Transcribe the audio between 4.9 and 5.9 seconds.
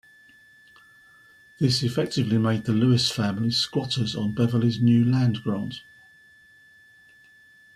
land grant.